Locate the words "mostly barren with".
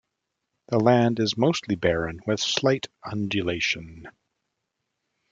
1.37-2.39